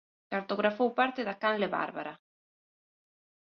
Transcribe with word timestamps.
Cartografou 0.33 0.89
parte 0.99 1.21
da 1.27 1.39
canle 1.43 1.67
Bárbara. 1.77 2.13